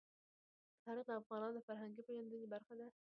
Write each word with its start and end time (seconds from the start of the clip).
تاریخ 0.85 1.05
د 1.07 1.11
افغانانو 1.21 1.55
د 1.55 1.59
فرهنګي 1.67 2.01
پیژندنې 2.07 2.47
برخه 2.53 2.73
ده. 2.79 2.87